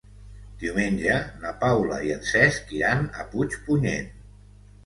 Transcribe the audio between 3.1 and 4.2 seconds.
a Puigpunyent.